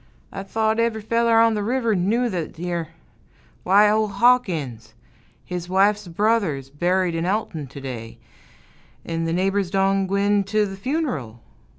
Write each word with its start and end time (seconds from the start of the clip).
I 0.31 0.41
thote 0.41 0.79
ev'ry 0.79 0.99
feller 1.03 1.37
on 1.39 1.53
th' 1.53 1.61
river 1.61 1.93
knew 1.93 2.27
thet 2.27 2.57
yere 2.57 2.87
why, 3.61 3.87
ol' 3.87 4.07
Hawkins, 4.07 4.95
his 5.45 5.69
wife's 5.69 6.07
brother's 6.07 6.71
buried 6.71 7.13
in 7.13 7.27
Alton 7.27 7.67
to 7.67 7.79
day, 7.79 8.17
'n' 9.05 9.27
th' 9.27 9.35
neighbors 9.35 9.69
done 9.69 10.07
gwine 10.07 10.43
t' 10.43 10.65
th' 10.65 10.75
fun'ral. 10.83 11.41